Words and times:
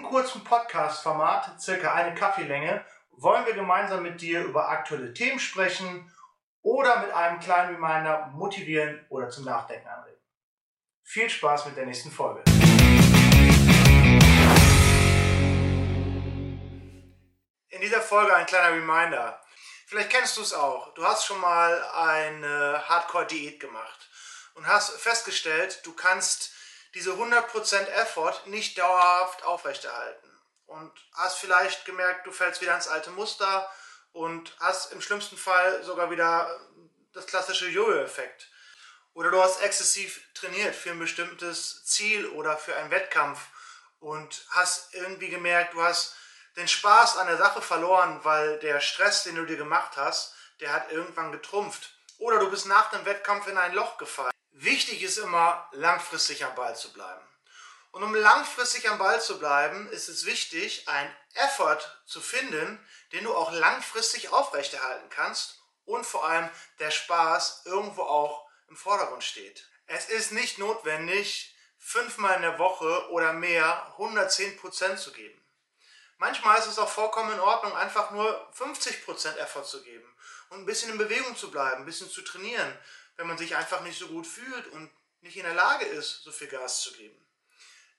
Podcast-Format, 0.00 1.60
circa 1.60 1.92
eine 1.92 2.14
Kaffeelänge, 2.14 2.82
wollen 3.10 3.44
wir 3.44 3.52
gemeinsam 3.52 4.02
mit 4.02 4.20
dir 4.22 4.42
über 4.42 4.70
aktuelle 4.70 5.12
Themen 5.12 5.38
sprechen 5.38 6.10
oder 6.62 7.00
mit 7.00 7.10
einem 7.10 7.40
kleinen 7.40 7.74
Reminder 7.74 8.28
motivieren 8.32 9.04
oder 9.10 9.28
zum 9.28 9.44
Nachdenken 9.44 9.88
anregen. 9.88 10.20
Viel 11.02 11.28
Spaß 11.28 11.66
mit 11.66 11.76
der 11.76 11.84
nächsten 11.84 12.10
Folge. 12.10 12.42
In 17.68 17.80
dieser 17.80 18.00
Folge 18.00 18.34
ein 18.34 18.46
kleiner 18.46 18.74
Reminder. 18.74 19.40
Vielleicht 19.86 20.10
kennst 20.10 20.38
du 20.38 20.40
es 20.40 20.54
auch. 20.54 20.94
Du 20.94 21.04
hast 21.04 21.26
schon 21.26 21.40
mal 21.40 21.84
eine 21.94 22.82
Hardcore-Diät 22.88 23.60
gemacht 23.60 24.08
und 24.54 24.66
hast 24.66 24.90
festgestellt, 24.98 25.80
du 25.84 25.92
kannst 25.92 26.54
diese 26.94 27.12
100% 27.12 27.86
Effort 27.86 28.46
nicht 28.46 28.78
dauerhaft 28.78 29.44
aufrechterhalten. 29.44 30.28
Und 30.66 30.92
hast 31.14 31.38
vielleicht 31.38 31.84
gemerkt, 31.84 32.26
du 32.26 32.32
fällst 32.32 32.60
wieder 32.60 32.74
ins 32.74 32.88
alte 32.88 33.10
Muster 33.10 33.70
und 34.12 34.54
hast 34.60 34.92
im 34.92 35.00
schlimmsten 35.00 35.36
Fall 35.36 35.82
sogar 35.82 36.10
wieder 36.10 36.60
das 37.12 37.26
klassische 37.26 37.68
Jojo-Effekt. 37.68 38.48
Oder 39.14 39.30
du 39.30 39.42
hast 39.42 39.60
exzessiv 39.60 40.22
trainiert 40.34 40.74
für 40.74 40.90
ein 40.90 40.98
bestimmtes 40.98 41.84
Ziel 41.84 42.26
oder 42.28 42.56
für 42.56 42.74
einen 42.76 42.90
Wettkampf 42.90 43.40
und 44.00 44.46
hast 44.50 44.94
irgendwie 44.94 45.28
gemerkt, 45.28 45.74
du 45.74 45.82
hast 45.82 46.16
den 46.56 46.68
Spaß 46.68 47.18
an 47.18 47.26
der 47.26 47.36
Sache 47.36 47.62
verloren, 47.62 48.20
weil 48.22 48.58
der 48.58 48.80
Stress, 48.80 49.24
den 49.24 49.36
du 49.36 49.44
dir 49.44 49.56
gemacht 49.56 49.96
hast, 49.96 50.34
der 50.60 50.72
hat 50.72 50.90
irgendwann 50.90 51.32
getrumpft. 51.32 51.90
Oder 52.18 52.38
du 52.38 52.50
bist 52.50 52.66
nach 52.66 52.90
dem 52.90 53.04
Wettkampf 53.04 53.46
in 53.46 53.58
ein 53.58 53.74
Loch 53.74 53.98
gefallen. 53.98 54.31
Wichtig 54.62 55.02
ist 55.02 55.18
immer, 55.18 55.68
langfristig 55.72 56.44
am 56.44 56.54
Ball 56.54 56.76
zu 56.76 56.92
bleiben. 56.92 57.20
Und 57.90 58.04
um 58.04 58.14
langfristig 58.14 58.88
am 58.88 58.96
Ball 58.96 59.20
zu 59.20 59.40
bleiben, 59.40 59.90
ist 59.90 60.08
es 60.08 60.24
wichtig, 60.24 60.88
einen 60.88 61.12
Effort 61.34 61.80
zu 62.06 62.20
finden, 62.20 62.78
den 63.10 63.24
du 63.24 63.34
auch 63.34 63.50
langfristig 63.50 64.28
aufrechterhalten 64.28 65.10
kannst 65.10 65.60
und 65.84 66.06
vor 66.06 66.24
allem 66.24 66.48
der 66.78 66.92
Spaß 66.92 67.62
irgendwo 67.64 68.02
auch 68.02 68.48
im 68.68 68.76
Vordergrund 68.76 69.24
steht. 69.24 69.68
Es 69.86 70.08
ist 70.08 70.30
nicht 70.30 70.58
notwendig, 70.58 71.56
fünfmal 71.76 72.36
in 72.36 72.42
der 72.42 72.60
Woche 72.60 73.10
oder 73.10 73.32
mehr 73.32 73.92
110% 73.98 74.96
zu 74.96 75.12
geben. 75.12 75.44
Manchmal 76.18 76.60
ist 76.60 76.68
es 76.68 76.78
auch 76.78 76.88
vollkommen 76.88 77.32
in 77.32 77.40
Ordnung, 77.40 77.74
einfach 77.74 78.12
nur 78.12 78.48
50% 78.56 79.38
Effort 79.38 79.64
zu 79.64 79.82
geben 79.82 80.08
und 80.50 80.60
ein 80.60 80.66
bisschen 80.66 80.92
in 80.92 80.98
Bewegung 80.98 81.36
zu 81.36 81.50
bleiben, 81.50 81.82
ein 81.82 81.84
bisschen 81.84 82.08
zu 82.08 82.22
trainieren, 82.22 82.78
wenn 83.16 83.26
man 83.26 83.38
sich 83.38 83.56
einfach 83.56 83.80
nicht 83.82 83.98
so 83.98 84.08
gut 84.08 84.26
fühlt 84.26 84.66
und 84.68 84.90
nicht 85.20 85.36
in 85.36 85.44
der 85.44 85.54
Lage 85.54 85.84
ist, 85.84 86.22
so 86.22 86.32
viel 86.32 86.48
Gas 86.48 86.82
zu 86.82 86.92
geben. 86.92 87.18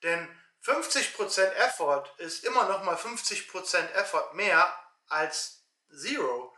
Denn 0.04 0.28
50% 0.64 1.42
Effort 1.54 2.14
ist 2.18 2.46
immer 2.46 2.68
noch 2.68 2.84
mal 2.84 2.96
50% 2.96 3.92
Effort 3.94 4.34
mehr 4.34 4.74
als 5.08 5.66
Zero. 5.94 6.56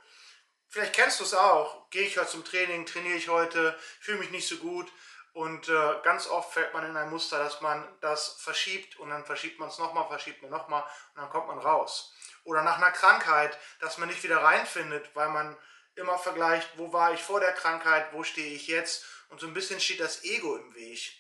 Vielleicht 0.68 0.94
kennst 0.94 1.20
du 1.20 1.24
es 1.24 1.34
auch. 1.34 1.90
Gehe 1.90 2.08
ich 2.08 2.18
heute 2.18 2.30
zum 2.30 2.46
Training, 2.46 2.86
trainiere 2.86 3.18
ich 3.18 3.30
heute, 3.30 3.78
fühle 4.00 4.20
mich 4.20 4.32
nicht 4.32 4.48
so 4.48 4.58
gut. 4.58 4.92
Und 5.34 5.68
äh, 5.68 6.02
ganz 6.04 6.28
oft 6.28 6.54
fällt 6.54 6.74
man 6.74 6.86
in 6.86 6.96
ein 6.96 7.10
Muster, 7.10 7.40
dass 7.40 7.60
man 7.60 7.86
das 8.00 8.38
verschiebt 8.40 8.96
und 8.98 9.10
dann 9.10 9.26
verschiebt 9.26 9.60
man 9.60 9.68
es 9.68 9.78
nochmal, 9.80 10.08
verschiebt 10.08 10.42
man 10.42 10.50
nochmal 10.50 10.82
und 10.84 11.22
dann 11.22 11.30
kommt 11.30 11.48
man 11.48 11.60
raus. 11.60 12.14
Oder 12.46 12.64
nach 12.64 12.78
einer 12.78 12.92
Krankheit, 12.92 13.58
dass 13.82 13.98
man 13.98 14.08
nicht 14.08 14.24
wieder 14.24 14.42
reinfindet, 14.42 15.14
weil 15.14 15.28
man 15.30 15.58
immer 15.96 16.18
vergleicht, 16.18 16.78
wo 16.78 16.92
war 16.94 17.14
ich 17.14 17.22
vor 17.22 17.40
der 17.40 17.54
Krankheit, 17.54 18.14
wo 18.14 18.24
stehe 18.24 18.54
ich 18.54 18.68
jetzt 18.68 19.06
und 19.30 19.40
so 19.40 19.48
ein 19.48 19.54
bisschen 19.54 19.80
steht 19.80 20.00
das 20.00 20.24
Ego 20.24 20.56
im 20.58 20.76
Weg. 20.76 21.12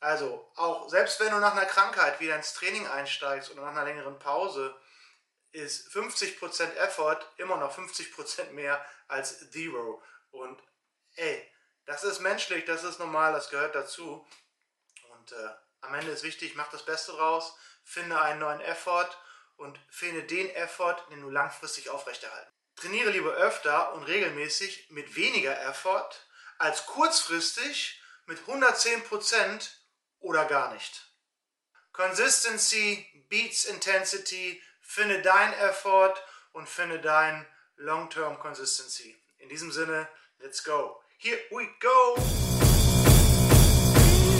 Also 0.00 0.50
auch 0.56 0.88
selbst 0.88 1.20
wenn 1.20 1.30
du 1.30 1.38
nach 1.38 1.52
einer 1.52 1.66
Krankheit 1.66 2.20
wieder 2.20 2.36
ins 2.36 2.54
Training 2.54 2.86
einsteigst 2.86 3.50
oder 3.50 3.62
nach 3.62 3.70
einer 3.70 3.84
längeren 3.84 4.18
Pause, 4.18 4.74
ist 5.52 5.88
50% 5.88 6.74
Effort 6.74 7.20
immer 7.38 7.56
noch 7.56 7.76
50% 7.76 8.50
mehr 8.50 8.84
als 9.08 9.50
Zero. 9.50 10.02
Und 10.30 10.62
ey, 11.14 11.50
das 11.86 12.04
ist 12.04 12.20
menschlich, 12.20 12.64
das 12.66 12.84
ist 12.84 12.98
normal, 12.98 13.32
das 13.32 13.48
gehört 13.48 13.74
dazu. 13.74 14.26
Und 15.12 15.32
äh, 15.32 15.50
am 15.80 15.94
Ende 15.94 16.10
ist 16.10 16.24
wichtig, 16.24 16.56
mach 16.56 16.70
das 16.70 16.84
Beste 16.84 17.12
draus, 17.12 17.56
finde 17.84 18.20
einen 18.20 18.40
neuen 18.40 18.60
Effort 18.60 19.10
und 19.56 19.78
finde 19.88 20.24
den 20.24 20.50
Effort, 20.50 21.06
den 21.10 21.22
du 21.22 21.30
langfristig 21.30 21.88
aufrechterhalten. 21.88 22.55
Trainiere 22.76 23.10
lieber 23.10 23.32
öfter 23.32 23.94
und 23.94 24.02
regelmäßig 24.04 24.88
mit 24.90 25.16
weniger 25.16 25.58
Effort 25.62 26.10
als 26.58 26.84
kurzfristig 26.84 27.98
mit 28.26 28.38
110% 28.46 29.70
oder 30.20 30.44
gar 30.44 30.74
nicht. 30.74 31.06
Consistency 31.92 33.06
beats 33.30 33.64
intensity. 33.64 34.60
Finde 34.82 35.22
dein 35.22 35.54
Effort 35.54 36.14
und 36.52 36.68
finde 36.68 37.00
dein 37.00 37.46
Long-Term 37.76 38.38
Consistency. 38.38 39.16
In 39.38 39.48
diesem 39.48 39.72
Sinne, 39.72 40.06
let's 40.38 40.62
go. 40.62 41.00
Here 41.18 41.38
we 41.50 41.66
go. 41.80 42.16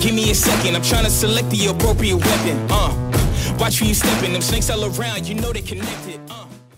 Give 0.01 0.15
me 0.15 0.31
a 0.31 0.35
second, 0.35 0.77
I'm 0.77 0.83
trying 0.83 1.05
to 1.05 1.11
select 1.11 1.49
the 1.51 1.69
appropriate 1.69 2.17
weapon. 2.17 2.71
Uh, 2.71 2.93
watch 3.59 3.81
who 3.81 3.87
you 3.87 3.95
stepping, 3.95 4.35
them 4.35 4.43
snakes 4.43 4.69
all 4.69 4.85
around, 4.85 5.27
you 5.27 5.35
know 5.35 5.53
they 5.53 5.63
connected. 5.63 6.21
Uh. 6.31 6.47